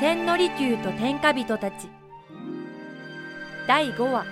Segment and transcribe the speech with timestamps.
[0.00, 1.88] 千利休と天下人たち。
[3.66, 4.24] 第5話。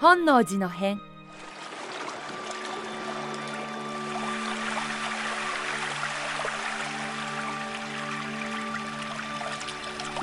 [0.00, 0.98] 本能寺の変。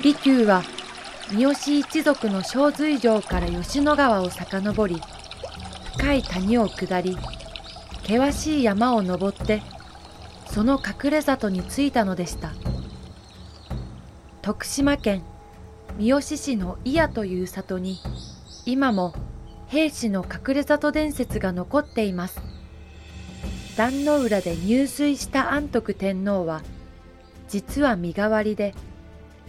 [0.02, 0.62] 利休は
[1.32, 5.02] 三好一族の小随城から吉野川を遡り
[5.98, 7.18] 深い谷を下り
[8.04, 9.64] 険しい山を登って
[10.46, 12.54] その隠れ里に着いたのでした。
[14.42, 15.24] 徳島県
[15.98, 18.00] 三好市の祖谷という里に
[18.66, 19.14] 今も
[19.68, 22.42] 兵士の隠れ里伝説が残っています。
[23.78, 26.62] 壇の浦で入水した安徳天皇は
[27.50, 28.74] 実は身代わりで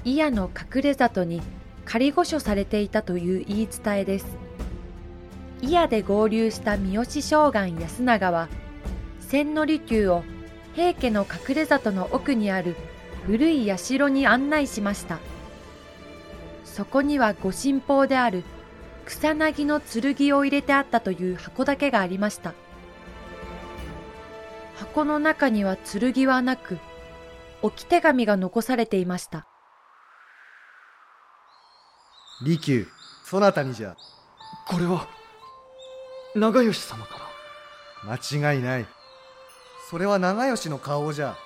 [0.05, 1.43] 祖谷の隠れ里に
[1.85, 4.27] 仮御所されていたという言い伝えです。
[5.63, 8.49] 祖谷で合流した三好将軍安長は
[9.21, 10.23] 千利休を
[10.77, 12.77] 平家の隠れ里の奥にある
[13.27, 15.19] 古い社に案内しました。
[16.67, 18.45] そこにはご神宝である
[19.07, 22.53] 草薙の剣を入れてあったという箱だけがありました。
[24.75, 26.79] 箱の中には剣はなく
[27.63, 29.47] 置き手紙が残されていました。
[32.45, 32.87] 利休
[33.25, 33.97] そなたにじゃ。
[34.69, 35.09] これは
[36.35, 37.15] 長吉様か
[38.05, 38.17] ら。
[38.19, 38.87] 間違いない
[39.89, 41.37] それは長吉の顔じゃ。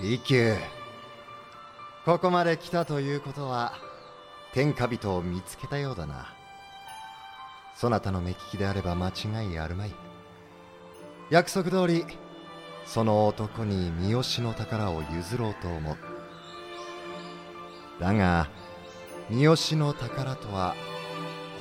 [0.00, 0.56] 利休。
[2.06, 3.74] ここまで来たということは
[4.54, 6.34] 天下人を見つけたようだな。
[7.74, 9.94] そなたの目利きであれば間違いあるまい。
[11.28, 12.06] 約束通り
[12.86, 15.96] その男に三好の宝を譲ろうと思う。
[18.00, 18.48] だが
[19.28, 20.74] 三好の宝とは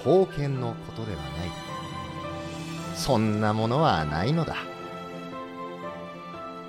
[0.01, 1.62] 封建のことではない。
[2.95, 4.55] そんなものはないのだ。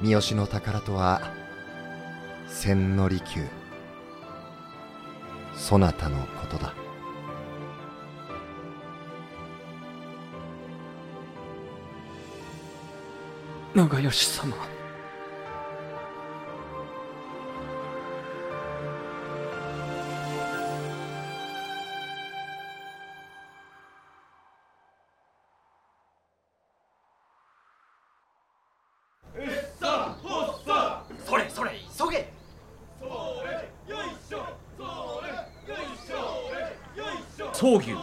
[0.01, 1.21] 三好の宝とは
[2.49, 3.47] 千利休。
[5.57, 6.75] そなたのことだ。
[13.75, 14.74] 長吉様。
[37.75, 37.97] 闘牛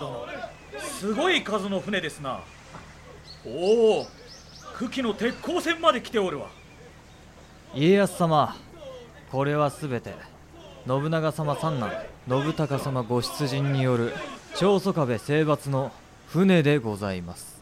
[0.80, 2.42] すごい数の船ですな。
[3.46, 4.08] おお
[4.78, 6.48] 久喜の鉄鋼船まで来ておるわ。
[7.74, 8.56] 家康様
[9.32, 10.14] これはすべて
[10.86, 14.14] 信長様三男信孝様ご出陣による
[14.58, 15.92] 長宗我部征伐の
[16.28, 17.62] 船でございます。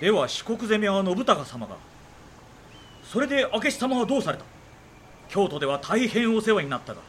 [0.00, 1.76] では四国攻めは信孝様が。
[3.04, 4.44] それで明智様はどうされた？
[5.28, 7.00] 京都では大変お世話になったが。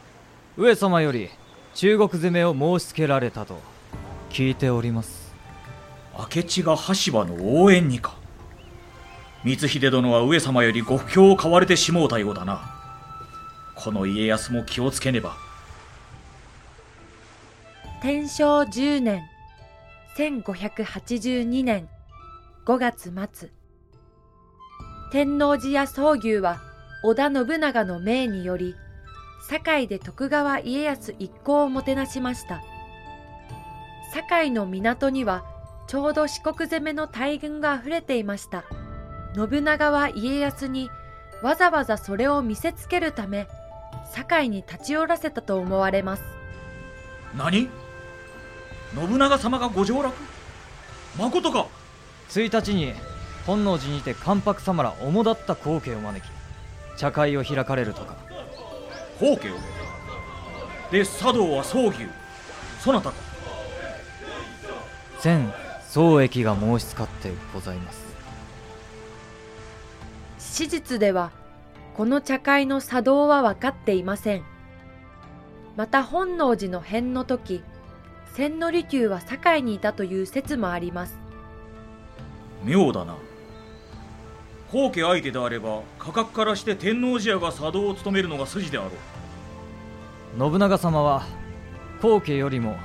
[0.56, 1.28] 上様より
[1.74, 3.58] 中国攻めを申し付けられたと
[4.32, 5.34] 聞いております。
[6.14, 8.16] 明智が羽柴の応援にか。
[9.44, 12.62] 光秀殿は上様よりご不興を買われてしもうたようだな。
[13.76, 15.36] この家康も気をつけねば。
[18.00, 19.22] 天正10年
[20.16, 21.88] 1582年
[22.64, 23.50] 5月末。
[25.12, 26.58] 天王寺や宗牛は
[27.04, 28.74] 織田信長の命により
[29.46, 32.62] 堺で徳川家康一行をもてなしました
[34.12, 35.42] 堺の港には
[35.86, 38.64] ちょうど四国攻めの大軍が溢れていました。
[39.34, 40.90] 信長は家康に
[41.42, 43.48] わざわざそれを見せつけるため
[44.12, 46.22] 堺に立ち寄らせたと思われます。
[47.34, 47.70] 何？
[48.94, 50.12] 信長様がご上洛？
[51.18, 51.66] まことか
[52.28, 52.92] ！1日に
[53.46, 56.30] 本能寺にて関白様ら主だった皇家を招き
[56.98, 58.16] 茶会を開かれるとか。
[59.18, 59.56] 皇家を？
[60.90, 62.06] で茶道は葬儀
[62.78, 63.31] そなたか
[65.22, 65.52] 前
[65.88, 68.02] 宗益が申し使ってございます。
[70.38, 71.30] 史実では
[71.94, 74.42] この茶会の作動は分かっていません。
[75.76, 77.62] また本能寺の変の時
[78.34, 81.16] 千利休は堺にいたという説もあります。
[82.64, 83.16] 妙だな。
[84.72, 90.50] 皇家相手であれば価格からして天王寺屋が作動を務めるのが筋であろう。
[90.50, 91.26] 信長様は
[92.00, 92.76] 皇家よりも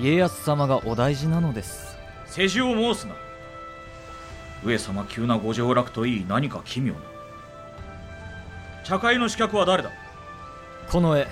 [0.00, 1.98] 家康様がお大事なのです。
[2.26, 3.16] 世辞を申すな。
[4.64, 7.00] 上様急なご上洛といい何か奇妙な。
[8.84, 9.90] 茶会の刺客は誰だ？
[10.88, 11.26] この絵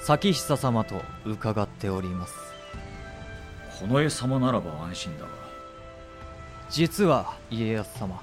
[0.00, 2.34] 咲久様と伺っております。
[3.80, 5.30] この絵様ならば安心だが。
[6.70, 8.22] 実は家康様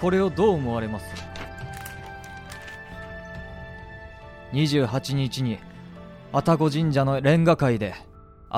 [0.00, 1.06] これをどう思われます
[4.52, 5.58] ？28日に
[6.32, 7.94] 愛宕神社の蓮華会で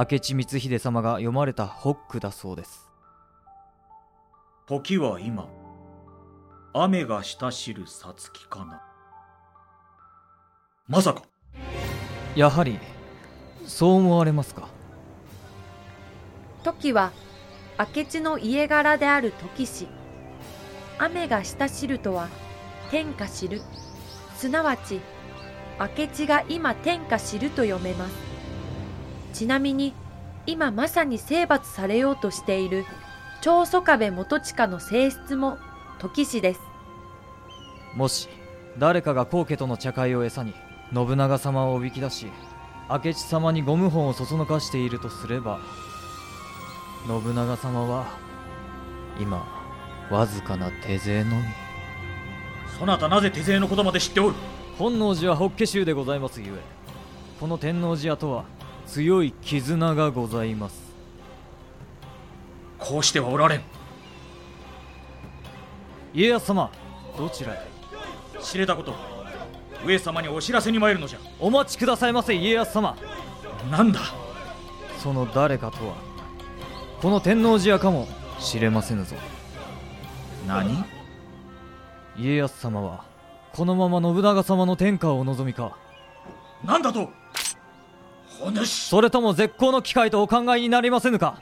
[0.00, 2.89] 明智光秀様が読まれたホックだそうです。
[4.69, 5.49] 時は今。
[6.73, 8.81] 雨がしたしるさつきかな。
[10.87, 11.23] まさか。
[12.37, 12.79] やはり
[13.67, 14.69] そう思われますか？
[16.62, 17.11] 時は
[17.77, 19.89] 明智の家柄である時氏。
[20.99, 22.29] 雨がしたしるとは
[22.93, 23.62] 天下知る。
[24.37, 25.00] すなわち
[25.81, 28.27] 明智が今天下知ると読めます
[29.38, 29.94] ちなみに
[30.46, 32.85] 今まさに征伐されようとしている
[33.40, 35.58] 長宗我部元親の性質も
[36.00, 36.61] 時氏です。
[37.94, 38.29] もし
[38.79, 40.55] 誰かが高家との茶会を餌に
[40.93, 42.26] 信長様をおびき出し
[42.90, 45.61] 明智様にご謀反をそそのかしているとすれば
[47.06, 48.06] 信長様は
[49.20, 49.46] 今
[50.11, 51.44] わずかな手勢のみ。
[52.76, 54.35] そなたなぜ手勢のことまで知っておる？
[54.81, 56.58] 本能寺は法華宗でございますゆえ
[57.38, 58.44] この天王寺屋とは
[58.88, 60.81] 強い絆がございます。
[62.79, 63.62] こうしてはおられん。
[66.14, 66.70] 家康様
[67.17, 67.58] どちらへ？
[68.40, 68.94] 知れたこと
[69.85, 71.19] 上様にお知らせに参るのじゃ。
[71.38, 72.96] お待ちくださいませ家康様。
[73.70, 74.00] なんだ？
[75.02, 75.94] その誰かとは
[77.02, 78.08] この天王寺屋かも
[78.40, 79.17] しれませぬぞ。
[80.46, 80.82] 何？
[82.17, 83.05] 家康様は
[83.52, 85.76] このまま信長様の天下をお望みか。
[86.64, 87.11] なんだと？
[88.64, 91.40] それとも絶好の機会とお考えになりませぬか？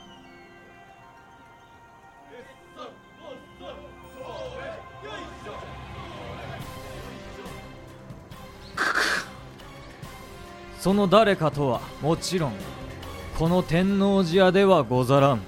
[10.78, 12.52] その誰かとはもちろん。
[13.38, 15.40] この天王寺屋ではござらん。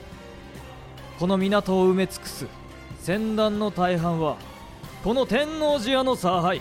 [1.19, 2.47] この港を埋め尽くす
[3.05, 4.37] 船団の大半は
[5.03, 6.61] この天王寺屋の差配。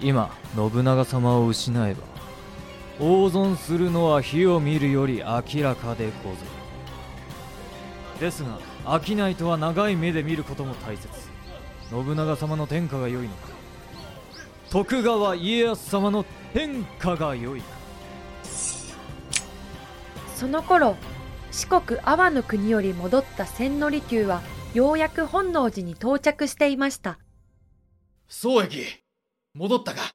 [0.00, 2.15] 今信長様を失えば
[2.98, 6.46] 大損するのは火を見るより明らかでござる。
[8.20, 11.08] ですが飽きないとは長い目で見ることも大切。
[11.90, 13.48] 信長様の天下が良いのか。
[14.70, 17.66] 徳川家康様の天下が良いか。
[20.34, 20.96] その頃
[21.50, 24.42] 四国阿波の国より戻った千利休は
[24.74, 27.18] ようやく本能寺に到着していました。
[28.28, 28.84] 宗益
[29.54, 30.12] 戻ったか。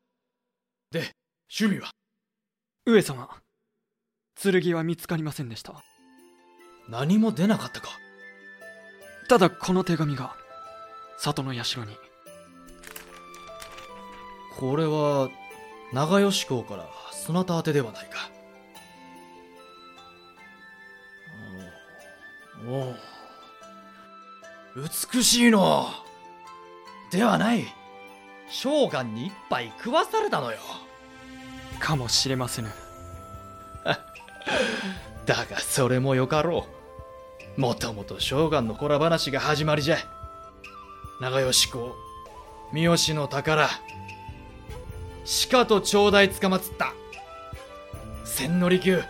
[0.92, 1.12] で
[1.50, 1.92] 趣味は？
[2.86, 3.30] 上様
[4.36, 5.84] 剣は見つかりませんでした。
[6.90, 7.90] 何も出なかったか。
[9.30, 10.36] ただこの手紙が
[11.20, 11.96] 里の社に。
[14.58, 15.30] これは
[15.94, 18.32] 長吉公からそなた宛てではないか。
[22.68, 22.96] おお
[25.14, 25.88] 美しいの
[27.12, 27.66] ではない。
[28.50, 30.58] 将官に一杯食わされたのよ
[31.82, 32.70] かもしれませぬ。
[35.26, 36.68] だがそれもよかろ
[37.58, 37.60] う。
[37.60, 39.98] もともと将官の子ら話が始まりじゃ。
[41.20, 41.96] 長吉公
[42.72, 43.70] 三好の宝
[45.52, 46.94] 鹿と長代捕まつった。
[48.24, 49.04] 千利休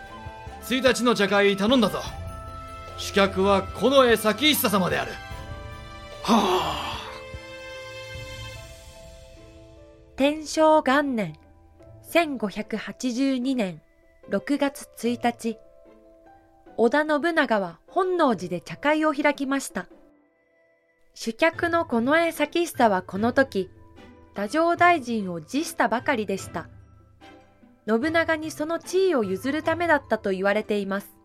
[0.62, 2.00] 1日の茶会頼んだぞ。
[2.96, 5.12] 主客は近衛咲久様である。
[6.22, 6.92] はあ。
[10.16, 11.34] 天正元年
[12.12, 13.80] 1582年
[14.28, 15.56] 6月1日
[16.76, 19.88] 織田信長は本能寺で茶会を開きました。
[21.14, 23.70] 主客の近衛咲久はこの時
[24.34, 26.68] 太政大臣を辞したばかりでした。
[27.88, 31.16] 信長にその地位を譲るためだったと言われています。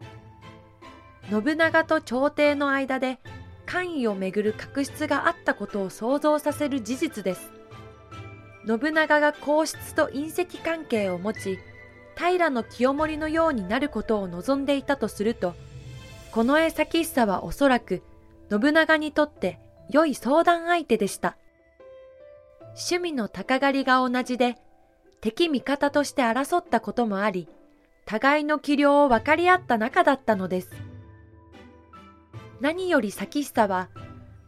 [1.30, 3.20] 信長と朝廷の間で
[3.66, 7.57] 官位をめぐる確執があったことを想像させる事実です。
[8.68, 11.60] 信長が皇室と隕石関係を持ち
[12.18, 15.56] 平清盛のようになることを望んでいたとすると
[16.34, 18.04] 近衛咲久はおそらく
[18.52, 19.60] 信長にとって
[19.90, 21.38] 良い相談相手でした。
[22.72, 24.58] 趣味の高狩りが同じで
[25.22, 27.48] 敵味方として争ったこともあり
[28.06, 30.72] 互いの器量を分かり合った仲だったのです。
[32.60, 33.90] 何より咲久は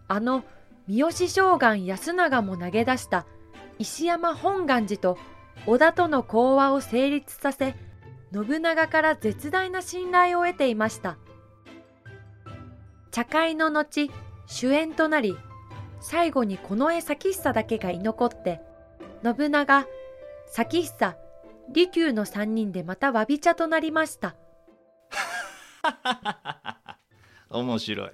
[0.08, 0.44] あの
[0.88, 3.26] 三好将軍安永も投げ出した
[3.80, 5.18] 石山本願寺と
[5.66, 7.76] 織田との講和を成立させ
[8.34, 11.18] 信長から絶大な信頼を得ていました。
[13.12, 14.12] 茶会の後
[14.46, 15.36] 主演となり
[16.02, 18.62] 最後に近衛咲久だけが居残って
[19.24, 19.88] 信長
[20.46, 21.18] 咲久
[21.72, 24.36] 利休の3人でまたわび茶となりました。
[27.50, 28.12] 面白い。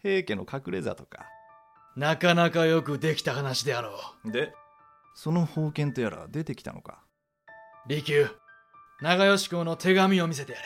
[0.00, 1.26] 平家の隠れ里か。
[1.96, 4.30] なかなかよくできた話であろう。
[4.30, 4.52] で
[5.20, 7.02] その宝剣とやら出てきたのか？
[7.88, 8.28] 利休
[9.02, 10.64] 長吉公の手紙を見せてやれ。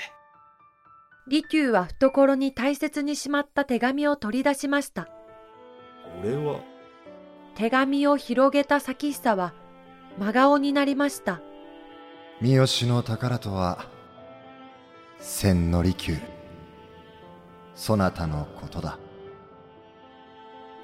[1.27, 5.05] 利休は懐に大切にしまった手紙を取り出しました。
[5.05, 5.11] こ
[6.23, 6.61] れは？
[7.55, 9.55] 手紙を広げた咲久は
[10.19, 11.41] 真顔になりました。
[12.43, 13.87] 三好の宝とは
[15.19, 16.19] 千利休。
[17.75, 18.99] そなたのことだ。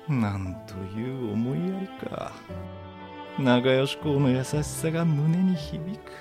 [0.08, 2.32] なんという思いやりか
[3.38, 6.12] 長吉公の優しさが胸に響く。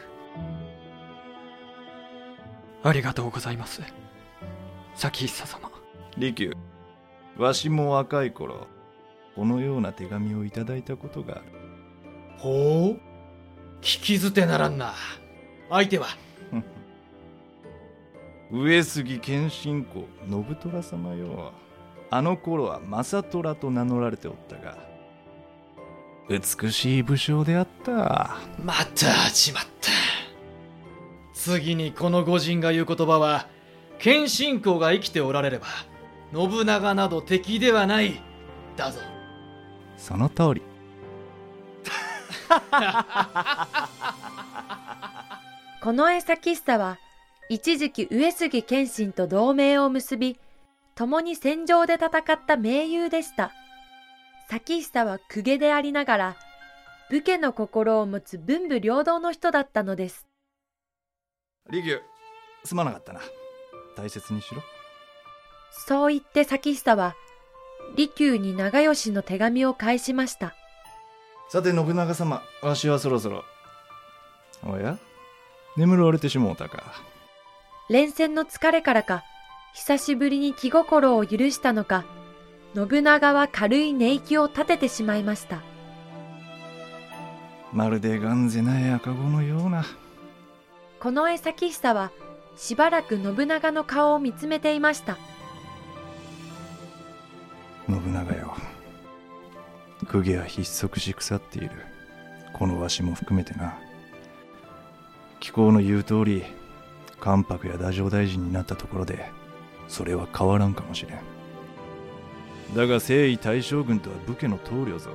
[2.83, 3.81] ありがとうございます。
[4.95, 5.71] 咲久様。
[6.17, 6.51] 利休。
[7.37, 8.67] わしも若い頃
[9.35, 11.43] このような手紙をいただいたことがある。
[12.37, 12.99] ほう？
[13.81, 14.93] 聞き捨てならんな。
[15.69, 16.07] 相手は？
[18.51, 21.51] 上杉謙信公信虎様よ
[22.09, 24.77] あの頃は正虎と名乗られておったが
[26.29, 28.37] 美しい武将であった。
[28.63, 29.69] また始まった。
[31.33, 33.47] 次にこの御人が言う言葉は
[33.99, 35.67] 謙信公が生きておられれば
[36.33, 38.21] 信長など敵ではない。
[38.75, 38.99] だぞ。
[39.97, 40.61] その通り。
[45.81, 46.97] この江咲久は
[47.49, 50.39] 一時期上杉謙信と同盟を結び、
[50.95, 52.11] 共に戦場で戦っ
[52.45, 53.51] た盟友でした。
[54.49, 56.35] 咲久は公家でありながら、
[57.09, 60.25] 武家の心を持つ文武両道の人だったのです。
[61.69, 62.01] 利休
[62.63, 63.19] すまなかったな。
[63.97, 64.61] 大切にしろ。
[65.71, 67.15] そう言って咲久は、
[67.97, 70.55] 利休に長吉の手紙を返しました。
[71.49, 73.43] さて信長様わしはそろそろ。
[74.65, 74.97] おや？
[75.75, 76.83] 眠られてしもうたか。
[77.89, 79.25] 連戦の疲れからか、
[79.73, 82.05] 久しぶりに気心を許したのか、
[82.77, 85.63] 信長は軽い寝息を立ててしまいました。
[87.73, 89.83] まるで眼ぜない赤子のような。
[90.99, 92.11] この江咲久は、
[92.55, 95.17] しばらく信長の顔を見つめていました。
[97.87, 98.53] 信長よ。
[100.11, 101.71] 公家は筆足し腐っている。
[102.53, 103.75] このわしも含めてな。
[105.39, 106.43] 貴公の言う通り
[107.19, 109.31] 関白や太政大臣になったところで
[109.87, 111.19] それは変わらんかもしれん
[112.75, 115.11] だが征夷大将軍とは武家の棟梁ぞ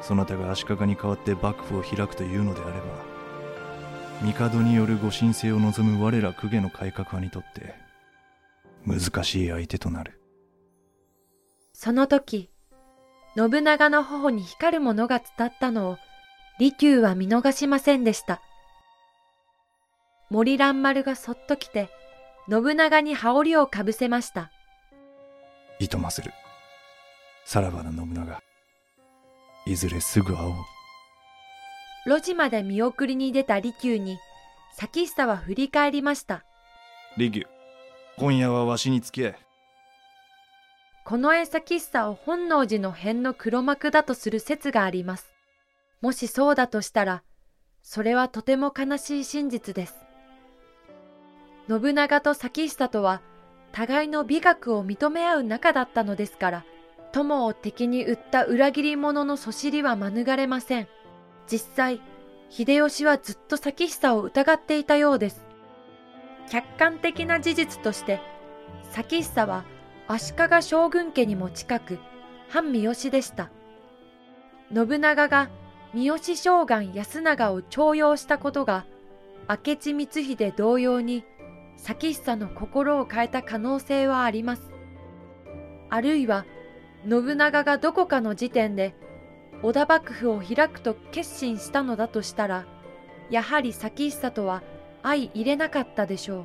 [0.00, 7.74] そなたが足利に代わって幕府を開くというのであれば帝によるご神聖を望む我ら公家の改革派にとって
[8.86, 10.20] 難しい相手となる
[11.82, 12.50] その時、
[13.34, 15.98] 信長の頬に光るものが伝ったのを、
[16.58, 18.42] 利休は見逃しませんでした。
[20.28, 21.88] 森蘭丸がそっと来て、
[22.50, 24.50] 信長に羽織をかぶせました。
[25.80, 26.32] いとまする
[27.44, 28.40] さらばだ信長
[29.66, 30.52] いずれすぐ会おう
[32.06, 34.18] 路地まで見送りに出た利休に、
[34.72, 36.44] 咲久は振り返りました。
[37.18, 37.46] 利休
[38.16, 39.38] 今夜はわしに付き合え
[41.04, 45.26] この江咲久を本能寺の辺の黒幕だとする説があります。
[46.00, 47.22] もしそうだとしたら、
[47.82, 49.96] それはとても悲しい真実です。
[51.68, 53.22] 信長と咲久とは、
[53.72, 56.64] 互いの美学を認め合う仲だったのですから、
[57.12, 60.88] 友を敵に売った裏切り者のそしりは免れません。
[61.46, 62.00] 実際、
[62.48, 65.44] 秀吉はずっと咲久を疑っていたようです。
[66.48, 68.20] 客観的な事実として、
[68.90, 69.64] 咲久は
[70.08, 71.98] 足利将軍家にも近く、
[72.48, 73.50] 反三好でした。
[74.74, 75.48] 信長が
[75.94, 78.84] 三好将軍安長を重用したことが、
[79.48, 81.24] 明智光秀同様に、
[81.82, 84.70] 咲久の心を変えた可能性はあります。
[85.88, 86.44] あるいは、
[87.08, 88.94] 信長がどこかの時点で、
[89.62, 92.66] 織田幕府を開くと決心したのだとしたら、
[93.30, 94.62] やはり咲久とは
[95.02, 96.44] 相入れなかったでしょう。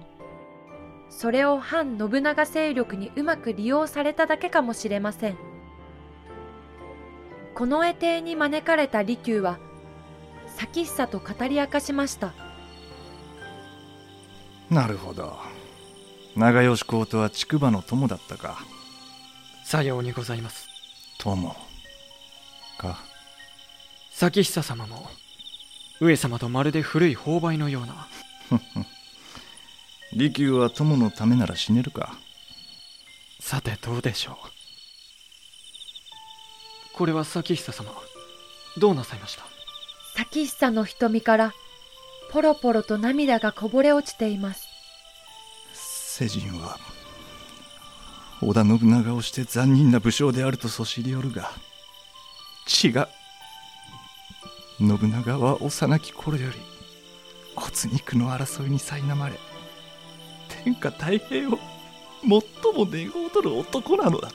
[1.09, 5.37] それを反信長勢力にうまく利用されただけかもしれません。
[7.53, 9.59] この絵邸に招かれた利休は、
[10.47, 12.44] 咲久と語り明かしました。
[14.69, 15.37] なるほど。
[16.35, 18.59] 長吉公とは竹馬の友だったか。
[19.63, 20.67] さようにございます。
[21.19, 21.55] 友
[22.77, 22.99] か。
[24.11, 25.09] 咲久様も
[26.01, 28.07] 上様とまるで古い勾配のような。
[30.13, 32.15] 利休は友のためなら死ねるか。
[33.39, 34.35] さてどうでしょう。
[36.93, 37.91] これは咲久様
[38.77, 39.43] どうなさいました？
[40.15, 41.53] 咲久の瞳から、
[42.35, 44.67] ポロポロと涙がこぼれ落ちています。
[45.73, 46.77] 世人は
[48.41, 51.49] 織田信長をして残忍な武将であるとそしりおるが
[52.83, 53.07] 違う。
[54.79, 56.57] 信長は幼き頃より
[57.55, 59.39] 骨肉の争いに苛まれ
[60.65, 61.57] 天下太平を
[62.21, 62.41] 最も
[62.85, 64.27] 願うとる男なのだ。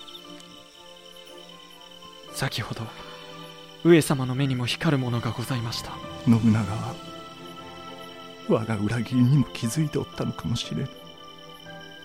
[2.33, 2.80] 先ほど
[3.85, 5.92] 上様の目にも光るものがございました。
[6.25, 7.20] 信長は
[8.50, 10.83] 我が裏切りにも気づいておったのかもしれ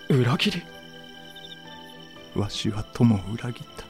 [0.08, 0.20] ぬ。
[0.20, 0.62] 裏切り？
[2.34, 3.84] わしは友を裏切った。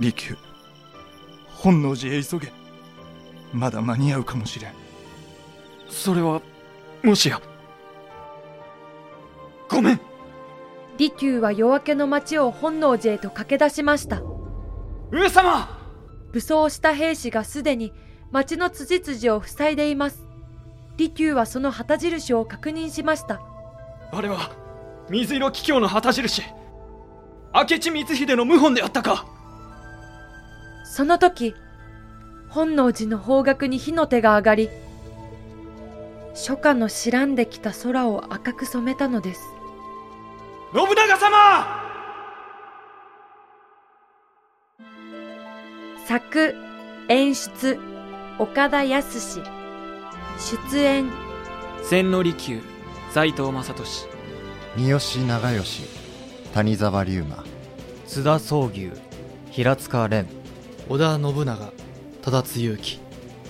[0.00, 0.36] 利休
[1.48, 2.52] 本能寺へ急げ。
[3.52, 4.72] まだ間に合うかもしれん。
[5.88, 6.42] それは
[7.02, 7.40] もしや。
[9.68, 10.00] ごめん。
[10.98, 14.22] 利休は夜明けの町を本能寺へと駆け出しました。
[15.10, 15.68] 上様！
[16.32, 17.92] 武装した兵士がすでに
[18.32, 20.25] 町の辻々を塞いでいます
[20.96, 23.40] 利休はその旗印を確認しました。
[24.12, 24.50] あれは
[25.10, 26.42] 水色桔梗の旗印。
[27.54, 29.26] 明智光秀の謀反であったか。
[30.84, 31.54] その時
[32.48, 34.70] 本能寺の方角に火の手が上がり
[36.34, 39.40] 初夏の白んできた空を赤く染めたのです。
[40.74, 41.86] 信長様！
[46.06, 46.54] 作
[47.08, 47.78] 演出
[48.38, 49.40] 岡田康
[50.38, 51.06] 出演。
[51.88, 52.60] 千利休
[53.12, 54.08] 斎藤正俊
[54.76, 55.86] 三好長慶
[56.52, 57.44] 谷沢龍馬。
[58.06, 58.90] 津田宗牛
[59.50, 60.26] 平塚蓮。
[60.88, 61.72] 織田信長
[62.22, 62.98] 忠津勇樹。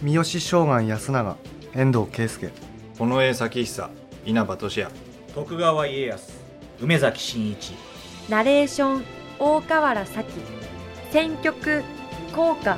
[0.03, 1.37] 三好将軍安永
[1.75, 2.51] 遠藤圭介。
[2.99, 3.91] 尾上咲久
[4.25, 4.89] 稲葉俊也。
[5.35, 6.33] 徳川家康
[6.81, 7.75] 梅崎真一。
[8.29, 9.05] ナレーション
[9.39, 10.25] 大河原咲
[11.13, 11.83] 選曲
[12.35, 12.77] 効果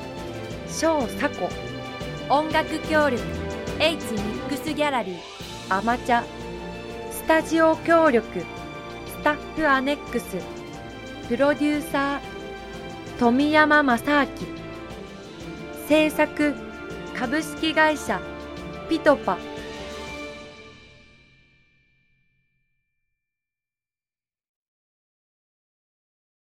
[0.69, 1.49] 小佐子
[2.29, 3.48] 音楽協力
[3.81, 5.19] H ミックスギャラリー
[5.69, 6.25] アマチャ
[7.13, 10.37] スタジオ協力スタッフアネックス
[11.29, 14.29] プロデューサー富山正明
[15.87, 16.55] 制作
[17.17, 18.21] 株式会社
[18.89, 19.39] ピトパ